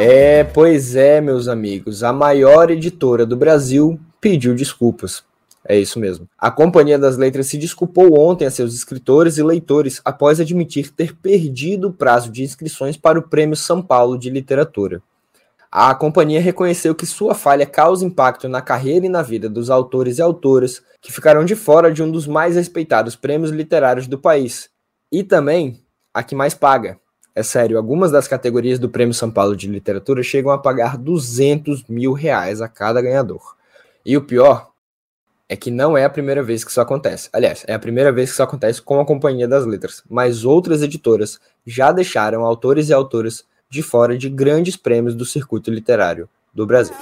é, 0.00 0.44
pois 0.44 0.94
é, 0.94 1.20
meus 1.20 1.48
amigos. 1.48 2.04
A 2.04 2.12
maior 2.12 2.70
editora 2.70 3.26
do 3.26 3.36
Brasil 3.36 3.98
pediu 4.20 4.54
desculpas. 4.54 5.27
É 5.70 5.78
isso 5.78 6.00
mesmo. 6.00 6.26
A 6.38 6.50
Companhia 6.50 6.98
das 6.98 7.18
Letras 7.18 7.46
se 7.46 7.58
desculpou 7.58 8.18
ontem 8.18 8.46
a 8.46 8.50
seus 8.50 8.74
escritores 8.74 9.36
e 9.36 9.42
leitores 9.42 10.00
após 10.02 10.40
admitir 10.40 10.90
ter 10.90 11.14
perdido 11.14 11.88
o 11.88 11.92
prazo 11.92 12.32
de 12.32 12.42
inscrições 12.42 12.96
para 12.96 13.18
o 13.18 13.28
Prêmio 13.28 13.54
São 13.54 13.82
Paulo 13.82 14.18
de 14.18 14.30
Literatura. 14.30 15.02
A 15.70 15.94
companhia 15.94 16.40
reconheceu 16.40 16.94
que 16.94 17.04
sua 17.04 17.34
falha 17.34 17.66
causa 17.66 18.02
impacto 18.02 18.48
na 18.48 18.62
carreira 18.62 19.04
e 19.04 19.10
na 19.10 19.20
vida 19.20 19.46
dos 19.46 19.68
autores 19.68 20.16
e 20.16 20.22
autoras 20.22 20.82
que 21.02 21.12
ficarão 21.12 21.44
de 21.44 21.54
fora 21.54 21.92
de 21.92 22.02
um 22.02 22.10
dos 22.10 22.26
mais 22.26 22.56
respeitados 22.56 23.14
prêmios 23.14 23.50
literários 23.50 24.06
do 24.06 24.18
país. 24.18 24.70
E 25.12 25.22
também 25.22 25.82
a 26.14 26.22
que 26.22 26.34
mais 26.34 26.54
paga. 26.54 26.98
É 27.34 27.42
sério, 27.42 27.76
algumas 27.76 28.10
das 28.10 28.26
categorias 28.26 28.78
do 28.78 28.88
Prêmio 28.88 29.12
São 29.12 29.30
Paulo 29.30 29.54
de 29.54 29.68
Literatura 29.68 30.22
chegam 30.22 30.50
a 30.50 30.56
pagar 30.56 30.96
200 30.96 31.84
mil 31.86 32.14
reais 32.14 32.62
a 32.62 32.68
cada 32.68 33.02
ganhador. 33.02 33.54
E 34.04 34.16
o 34.16 34.22
pior 34.22 34.70
é 35.48 35.56
que 35.56 35.70
não 35.70 35.96
é 35.96 36.04
a 36.04 36.10
primeira 36.10 36.42
vez 36.42 36.62
que 36.62 36.70
isso 36.70 36.80
acontece. 36.80 37.28
Aliás, 37.32 37.64
é 37.66 37.74
a 37.74 37.78
primeira 37.78 38.12
vez 38.12 38.28
que 38.28 38.34
isso 38.34 38.42
acontece 38.42 38.82
com 38.82 39.00
a 39.00 39.06
Companhia 39.06 39.48
das 39.48 39.64
Letras, 39.64 40.02
mas 40.08 40.44
outras 40.44 40.82
editoras 40.82 41.40
já 41.66 41.90
deixaram 41.90 42.44
autores 42.44 42.88
e 42.90 42.92
autoras 42.92 43.44
de 43.70 43.82
fora 43.82 44.16
de 44.16 44.28
grandes 44.28 44.76
prêmios 44.76 45.14
do 45.14 45.24
circuito 45.24 45.70
literário 45.70 46.28
do 46.54 46.66
Brasil. 46.66 46.94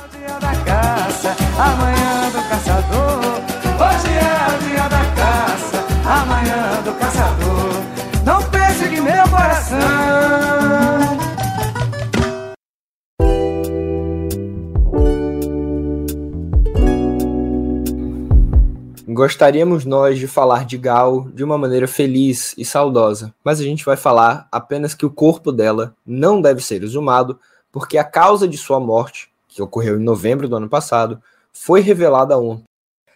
Gostaríamos 19.16 19.86
nós 19.86 20.18
de 20.18 20.26
falar 20.26 20.66
de 20.66 20.76
Gal 20.76 21.30
de 21.30 21.42
uma 21.42 21.56
maneira 21.56 21.88
feliz 21.88 22.54
e 22.58 22.66
saudosa, 22.66 23.34
mas 23.42 23.58
a 23.58 23.62
gente 23.62 23.82
vai 23.82 23.96
falar 23.96 24.46
apenas 24.52 24.92
que 24.92 25.06
o 25.06 25.10
corpo 25.10 25.50
dela 25.50 25.96
não 26.04 26.38
deve 26.38 26.62
ser 26.62 26.82
exumado, 26.82 27.40
porque 27.72 27.96
a 27.96 28.04
causa 28.04 28.46
de 28.46 28.58
sua 28.58 28.78
morte, 28.78 29.30
que 29.48 29.62
ocorreu 29.62 29.98
em 29.98 30.04
novembro 30.04 30.46
do 30.46 30.56
ano 30.56 30.68
passado, 30.68 31.18
foi 31.50 31.80
revelada 31.80 32.36
ontem. 32.36 32.64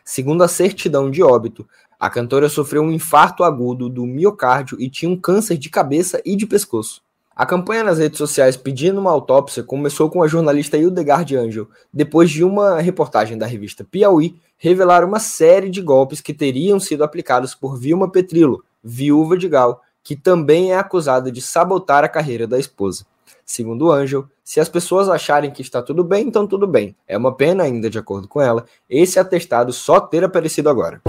Segundo 0.03 0.43
a 0.43 0.49
certidão 0.49 1.11
de 1.11 1.23
óbito, 1.23 1.69
a 1.99 2.09
cantora 2.09 2.49
sofreu 2.49 2.83
um 2.83 2.91
infarto 2.91 3.45
agudo 3.45 3.91
do 3.91 4.07
miocárdio 4.07 4.81
e 4.81 4.89
tinha 4.89 5.11
um 5.11 5.21
câncer 5.21 5.59
de 5.59 5.69
cabeça 5.69 6.19
e 6.25 6.35
de 6.35 6.47
pescoço. 6.47 7.03
A 7.41 7.47
campanha 7.47 7.83
nas 7.83 7.97
redes 7.97 8.19
sociais 8.19 8.55
pedindo 8.55 9.01
uma 9.01 9.11
autópsia 9.11 9.63
começou 9.63 10.11
com 10.11 10.23
a 10.23 10.29
jornalista 10.29 10.77
Hildegard 10.77 11.35
Angel, 11.39 11.67
depois 11.91 12.29
de 12.29 12.45
uma 12.45 12.83
reportagem 12.83 13.39
da 13.39 13.47
revista 13.47 13.83
Piauí 13.83 14.39
revelar 14.59 15.03
uma 15.03 15.19
série 15.19 15.71
de 15.71 15.81
golpes 15.81 16.21
que 16.21 16.35
teriam 16.35 16.79
sido 16.79 17.03
aplicados 17.03 17.55
por 17.55 17.79
Vilma 17.79 18.11
Petrilo, 18.13 18.63
viúva 18.85 19.39
de 19.39 19.49
Gal, 19.49 19.81
que 20.05 20.15
também 20.15 20.73
é 20.73 20.77
acusada 20.77 21.33
de 21.33 21.41
sabotar 21.41 22.05
a 22.05 22.11
carreira 22.11 22.47
da 22.47 22.59
esposa. 22.59 23.07
Segundo 23.43 23.91
Angel, 23.91 24.27
se 24.45 24.61
as 24.61 24.69
pessoas 24.69 25.09
acharem 25.09 25.51
que 25.51 25.63
está 25.63 25.81
tudo 25.81 26.05
bem, 26.05 26.27
então 26.27 26.47
tudo 26.47 26.67
bem. 26.67 26.95
É 27.09 27.17
uma 27.17 27.35
pena 27.35 27.63
ainda, 27.63 27.89
de 27.89 27.99
acordo 27.99 28.29
com 28.29 28.43
ela, 28.43 28.67
esse 28.87 29.19
atestado 29.19 29.73
só 29.73 29.99
ter 29.99 30.23
aparecido 30.23 30.69
agora. 30.69 31.01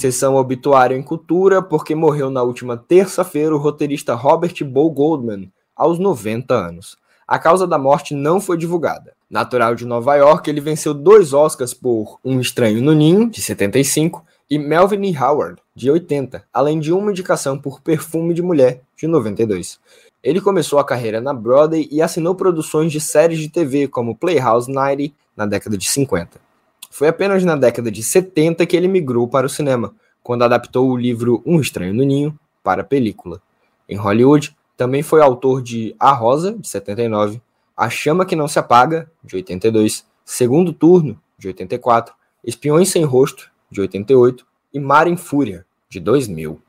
Sessão 0.00 0.34
obituário 0.36 0.96
em 0.96 1.02
cultura, 1.02 1.60
porque 1.60 1.94
morreu 1.94 2.30
na 2.30 2.42
última 2.42 2.74
terça-feira 2.74 3.54
o 3.54 3.58
roteirista 3.58 4.14
Robert 4.14 4.54
Bo 4.64 4.88
Goldman, 4.88 5.52
aos 5.76 5.98
90 5.98 6.54
anos. 6.54 6.96
A 7.28 7.38
causa 7.38 7.66
da 7.66 7.76
morte 7.76 8.14
não 8.14 8.40
foi 8.40 8.56
divulgada. 8.56 9.12
Natural 9.28 9.74
de 9.74 9.84
Nova 9.84 10.16
York, 10.16 10.48
ele 10.48 10.62
venceu 10.62 10.94
dois 10.94 11.34
Oscars 11.34 11.74
por 11.74 12.18
Um 12.24 12.40
Estranho 12.40 12.80
no 12.80 12.94
Ninho, 12.94 13.28
de 13.28 13.42
75, 13.42 14.24
e 14.48 14.58
Melvin 14.58 15.02
e 15.02 15.16
Howard, 15.18 15.60
de 15.76 15.90
80, 15.90 16.44
além 16.50 16.80
de 16.80 16.94
uma 16.94 17.10
indicação 17.10 17.58
por 17.58 17.82
Perfume 17.82 18.32
de 18.32 18.40
Mulher, 18.40 18.80
de 18.96 19.06
92. 19.06 19.78
Ele 20.22 20.40
começou 20.40 20.78
a 20.78 20.84
carreira 20.84 21.20
na 21.20 21.34
Broadway 21.34 21.86
e 21.92 22.00
assinou 22.00 22.34
produções 22.34 22.90
de 22.90 23.02
séries 23.02 23.38
de 23.38 23.50
TV 23.50 23.86
como 23.86 24.16
Playhouse 24.16 24.72
90 24.72 25.12
na 25.36 25.44
década 25.44 25.76
de 25.76 25.86
50. 25.86 26.49
Foi 26.90 27.08
apenas 27.08 27.44
na 27.44 27.54
década 27.54 27.90
de 27.90 28.02
70 28.02 28.66
que 28.66 28.76
ele 28.76 28.88
migrou 28.88 29.28
para 29.28 29.46
o 29.46 29.50
cinema, 29.50 29.94
quando 30.22 30.42
adaptou 30.42 30.90
o 30.90 30.96
livro 30.96 31.42
Um 31.46 31.60
Estranho 31.60 31.94
no 31.94 32.02
Ninho 32.02 32.38
para 32.62 32.82
a 32.82 32.84
película. 32.84 33.40
Em 33.88 33.96
Hollywood, 33.96 34.54
também 34.76 35.02
foi 35.02 35.22
autor 35.22 35.62
de 35.62 35.94
A 35.98 36.12
Rosa, 36.12 36.52
de 36.52 36.68
79, 36.68 37.40
A 37.76 37.88
Chama 37.88 38.26
que 38.26 38.36
Não 38.36 38.48
Se 38.48 38.58
Apaga, 38.58 39.10
de 39.22 39.36
82, 39.36 40.04
Segundo 40.24 40.72
Turno, 40.72 41.20
de 41.38 41.48
84, 41.48 42.14
Espiões 42.44 42.88
Sem 42.88 43.04
Rosto, 43.04 43.50
de 43.70 43.80
88 43.80 44.44
e 44.74 44.80
Mar 44.80 45.06
em 45.06 45.16
Fúria, 45.16 45.64
de 45.88 46.00
2000. 46.00 46.60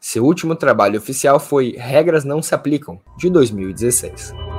Seu 0.00 0.24
último 0.24 0.56
trabalho 0.56 0.98
oficial 0.98 1.38
foi 1.38 1.76
Regras 1.76 2.24
Não 2.24 2.42
Se 2.42 2.54
Aplicam, 2.54 2.98
de 3.18 3.28
2016. 3.28 4.49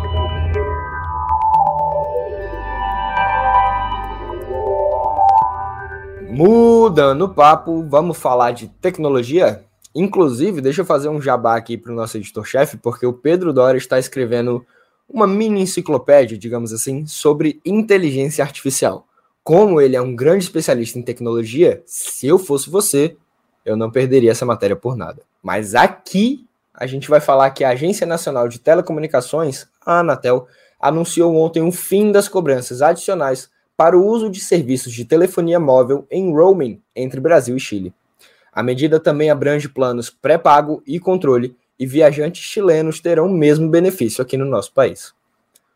Mudando 6.33 7.23
o 7.23 7.29
papo, 7.29 7.83
vamos 7.89 8.17
falar 8.17 8.51
de 8.51 8.69
tecnologia? 8.69 9.65
Inclusive, 9.93 10.61
deixa 10.61 10.79
eu 10.79 10.85
fazer 10.85 11.09
um 11.09 11.21
jabá 11.21 11.57
aqui 11.57 11.77
para 11.77 11.91
o 11.91 11.95
nosso 11.95 12.15
editor-chefe, 12.15 12.77
porque 12.77 13.05
o 13.05 13.11
Pedro 13.11 13.51
Dória 13.51 13.77
está 13.77 13.99
escrevendo 13.99 14.65
uma 15.09 15.27
mini 15.27 15.61
enciclopédia, 15.61 16.37
digamos 16.37 16.71
assim, 16.71 17.05
sobre 17.05 17.59
inteligência 17.65 18.45
artificial. 18.45 19.05
Como 19.43 19.81
ele 19.81 19.97
é 19.97 20.01
um 20.01 20.15
grande 20.15 20.45
especialista 20.45 20.97
em 20.97 21.01
tecnologia, 21.01 21.83
se 21.85 22.27
eu 22.27 22.39
fosse 22.39 22.69
você, 22.69 23.17
eu 23.65 23.75
não 23.75 23.91
perderia 23.91 24.31
essa 24.31 24.45
matéria 24.45 24.77
por 24.77 24.95
nada. 24.95 25.23
Mas 25.43 25.75
aqui 25.75 26.47
a 26.73 26.87
gente 26.87 27.09
vai 27.09 27.19
falar 27.19 27.51
que 27.51 27.65
a 27.65 27.71
Agência 27.71 28.07
Nacional 28.07 28.47
de 28.47 28.57
Telecomunicações, 28.57 29.67
a 29.85 29.99
Anatel, 29.99 30.47
anunciou 30.79 31.35
ontem 31.35 31.61
o 31.61 31.73
fim 31.73 32.09
das 32.09 32.29
cobranças 32.29 32.81
adicionais 32.81 33.49
para 33.75 33.97
o 33.97 34.05
uso 34.05 34.29
de 34.29 34.39
serviços 34.39 34.93
de 34.93 35.05
telefonia 35.05 35.59
móvel 35.59 36.05
em 36.09 36.31
roaming 36.31 36.81
entre 36.95 37.19
Brasil 37.19 37.55
e 37.55 37.59
Chile. 37.59 37.93
A 38.53 38.61
medida 38.61 38.99
também 38.99 39.29
abrange 39.29 39.69
planos 39.69 40.09
pré-pago 40.09 40.83
e 40.85 40.99
controle, 40.99 41.55
e 41.79 41.85
viajantes 41.87 42.43
chilenos 42.43 42.99
terão 42.99 43.25
o 43.25 43.33
mesmo 43.33 43.67
benefício 43.67 44.21
aqui 44.21 44.37
no 44.37 44.45
nosso 44.45 44.71
país. 44.71 45.13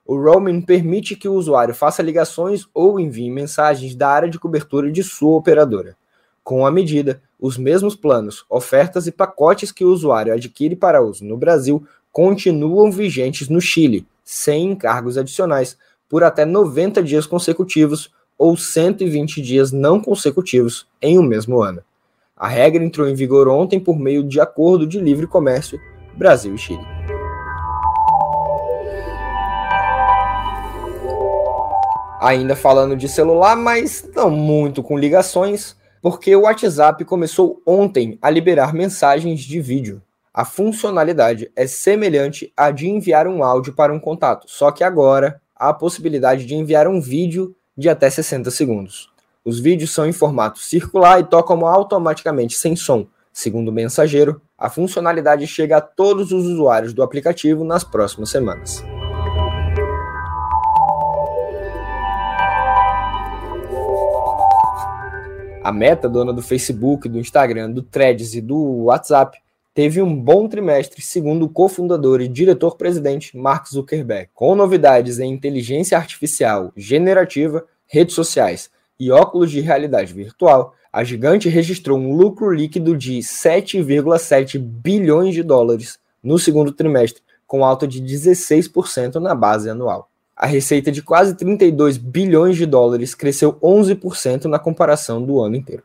O 0.05 0.15
roaming 0.15 0.61
permite 0.61 1.15
que 1.15 1.27
o 1.27 1.33
usuário 1.33 1.73
faça 1.73 2.03
ligações 2.03 2.67
ou 2.75 2.99
envie 2.99 3.31
mensagens 3.31 3.95
da 3.95 4.07
área 4.07 4.29
de 4.29 4.37
cobertura 4.37 4.91
de 4.91 5.01
sua 5.01 5.35
operadora. 5.35 5.97
Com 6.43 6.63
a 6.63 6.69
medida, 6.69 7.23
os 7.39 7.57
mesmos 7.57 7.95
planos, 7.95 8.45
ofertas 8.47 9.07
e 9.07 9.11
pacotes 9.11 9.71
que 9.71 9.83
o 9.83 9.89
usuário 9.89 10.31
adquire 10.31 10.75
para 10.75 11.01
uso 11.01 11.25
no 11.25 11.35
Brasil 11.35 11.83
continuam 12.11 12.91
vigentes 12.91 13.49
no 13.49 13.59
Chile, 13.59 14.05
sem 14.23 14.71
encargos 14.71 15.17
adicionais, 15.17 15.75
por 16.09 16.23
até 16.23 16.45
90 16.45 17.01
dias 17.03 17.25
consecutivos 17.25 18.11
ou 18.37 18.55
120 18.57 19.41
dias 19.41 19.71
não 19.71 19.99
consecutivos 19.99 20.87
em 21.01 21.17
um 21.17 21.23
mesmo 21.23 21.61
ano. 21.61 21.81
A 22.35 22.47
regra 22.47 22.83
entrou 22.83 23.07
em 23.07 23.15
vigor 23.15 23.47
ontem 23.47 23.79
por 23.79 23.97
meio 23.97 24.23
de 24.23 24.41
acordo 24.41 24.85
de 24.85 24.99
livre 24.99 25.25
comércio 25.25 25.79
Brasil 26.15 26.53
e 26.53 26.57
Chile. 26.57 26.85
Ainda 32.19 32.55
falando 32.55 32.95
de 32.95 33.07
celular, 33.07 33.55
mas 33.55 34.09
não 34.15 34.29
muito 34.29 34.81
com 34.81 34.97
ligações, 34.97 35.77
porque 36.01 36.35
o 36.35 36.41
WhatsApp 36.41 37.05
começou 37.05 37.61
ontem 37.65 38.17
a 38.21 38.29
liberar 38.29 38.73
mensagens 38.73 39.41
de 39.41 39.61
vídeo. 39.61 40.01
A 40.33 40.43
funcionalidade 40.43 41.51
é 41.55 41.65
semelhante 41.67 42.51
à 42.57 42.71
de 42.71 42.89
enviar 42.89 43.27
um 43.27 43.43
áudio 43.43 43.73
para 43.73 43.93
um 43.93 43.99
contato, 43.99 44.45
só 44.49 44.71
que 44.71 44.83
agora 44.83 45.39
a 45.69 45.73
possibilidade 45.73 46.45
de 46.45 46.55
enviar 46.55 46.87
um 46.87 46.99
vídeo 47.01 47.55
de 47.77 47.89
até 47.89 48.09
60 48.09 48.51
segundos. 48.51 49.09
Os 49.43 49.59
vídeos 49.59 49.91
são 49.91 50.07
em 50.07 50.11
formato 50.11 50.59
circular 50.59 51.19
e 51.19 51.23
tocam 51.23 51.65
automaticamente 51.65 52.55
sem 52.55 52.75
som. 52.75 53.07
Segundo 53.31 53.69
o 53.69 53.71
mensageiro, 53.71 54.41
a 54.57 54.69
funcionalidade 54.69 55.45
chega 55.45 55.77
a 55.77 55.81
todos 55.81 56.31
os 56.31 56.45
usuários 56.45 56.93
do 56.93 57.03
aplicativo 57.03 57.63
nas 57.63 57.83
próximas 57.83 58.29
semanas. 58.29 58.83
A 65.63 65.71
Meta, 65.71 66.07
dona 66.07 66.31
do 66.31 66.43
Facebook, 66.43 67.09
do 67.09 67.19
Instagram, 67.19 67.71
do 67.71 67.81
Threads 67.81 68.35
e 68.35 68.41
do 68.41 68.83
WhatsApp, 68.83 69.37
teve 69.75 70.01
um 70.01 70.15
bom 70.15 70.47
trimestre, 70.47 71.01
segundo 71.01 71.45
o 71.45 71.49
cofundador 71.49 72.21
e 72.21 72.29
diretor-presidente 72.29 73.37
Mark 73.37 73.67
Zuckerberg, 73.67 74.29
com 74.33 74.55
novidades 74.55 75.19
em 75.19 75.29
inteligência 75.29 75.97
artificial 75.97 76.71
generativa, 76.77 77.65
redes 77.85 78.15
sociais 78.15 78.69
e 78.97 79.11
óculos 79.11 79.51
de 79.51 79.59
realidade 79.59 80.13
virtual. 80.13 80.73
A 80.93 81.03
gigante 81.03 81.49
registrou 81.49 81.99
um 81.99 82.15
lucro 82.15 82.53
líquido 82.53 82.97
de 82.97 83.17
7,7 83.17 84.57
bilhões 84.57 85.33
de 85.33 85.43
dólares 85.43 85.99
no 86.23 86.39
segundo 86.39 86.71
trimestre, 86.71 87.21
com 87.45 87.65
alta 87.65 87.85
de 87.85 88.01
16% 88.01 89.15
na 89.15 89.35
base 89.35 89.69
anual. 89.69 90.09
A 90.37 90.45
receita 90.45 90.89
de 90.89 91.01
quase 91.01 91.35
32 91.35 91.97
bilhões 91.97 92.55
de 92.55 92.65
dólares 92.65 93.13
cresceu 93.13 93.53
11% 93.55 94.45
na 94.45 94.57
comparação 94.57 95.21
do 95.21 95.41
ano 95.41 95.57
inteiro. 95.57 95.83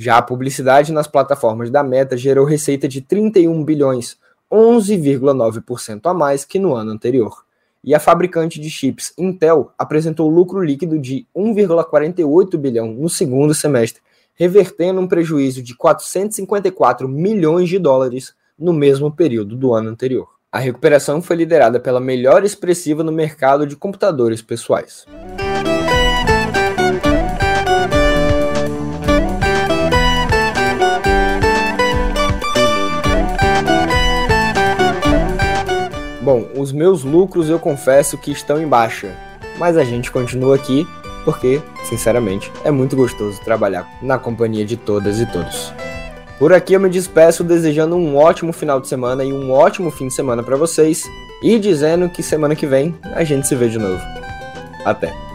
Já 0.00 0.16
a 0.16 0.22
publicidade 0.22 0.92
nas 0.92 1.08
plataformas 1.08 1.70
da 1.70 1.82
Meta 1.82 2.16
gerou 2.16 2.46
receita 2.46 2.86
de 2.86 3.00
31 3.00 3.64
bilhões, 3.64 4.16
11,9% 4.50 6.00
a 6.04 6.14
mais 6.14 6.44
que 6.44 6.60
no 6.60 6.72
ano 6.76 6.92
anterior. 6.92 7.44
E 7.82 7.92
a 7.94 7.98
fabricante 7.98 8.60
de 8.60 8.70
chips 8.70 9.12
Intel 9.18 9.72
apresentou 9.76 10.28
lucro 10.28 10.62
líquido 10.62 11.00
de 11.00 11.26
1,48 11.36 12.56
bilhão 12.56 12.92
no 12.92 13.08
segundo 13.08 13.52
semestre, 13.52 14.00
revertendo 14.34 15.00
um 15.00 15.08
prejuízo 15.08 15.60
de 15.60 15.74
454 15.74 17.08
milhões 17.08 17.68
de 17.68 17.80
dólares 17.80 18.34
no 18.56 18.72
mesmo 18.72 19.10
período 19.10 19.56
do 19.56 19.74
ano 19.74 19.90
anterior. 19.90 20.28
A 20.52 20.60
recuperação 20.60 21.20
foi 21.20 21.34
liderada 21.34 21.80
pela 21.80 21.98
melhor 21.98 22.44
expressiva 22.44 23.02
no 23.02 23.10
mercado 23.10 23.66
de 23.66 23.74
computadores 23.74 24.42
pessoais. 24.42 25.04
Bom, 36.28 36.46
os 36.54 36.72
meus 36.72 37.04
lucros 37.04 37.48
eu 37.48 37.58
confesso 37.58 38.18
que 38.18 38.30
estão 38.30 38.60
em 38.60 38.68
baixa, 38.68 39.16
mas 39.56 39.78
a 39.78 39.82
gente 39.82 40.10
continua 40.10 40.56
aqui 40.56 40.86
porque, 41.24 41.58
sinceramente, 41.84 42.52
é 42.64 42.70
muito 42.70 42.94
gostoso 42.94 43.40
trabalhar 43.40 43.88
na 44.02 44.18
companhia 44.18 44.62
de 44.62 44.76
todas 44.76 45.20
e 45.20 45.24
todos. 45.24 45.72
Por 46.38 46.52
aqui 46.52 46.74
eu 46.74 46.80
me 46.80 46.90
despeço 46.90 47.42
desejando 47.42 47.96
um 47.96 48.14
ótimo 48.14 48.52
final 48.52 48.78
de 48.78 48.88
semana 48.88 49.24
e 49.24 49.32
um 49.32 49.50
ótimo 49.50 49.90
fim 49.90 50.08
de 50.08 50.14
semana 50.14 50.42
para 50.42 50.58
vocês 50.58 51.02
e 51.42 51.58
dizendo 51.58 52.10
que 52.10 52.22
semana 52.22 52.54
que 52.54 52.66
vem 52.66 52.94
a 53.14 53.24
gente 53.24 53.48
se 53.48 53.54
vê 53.54 53.70
de 53.70 53.78
novo. 53.78 54.02
Até! 54.84 55.27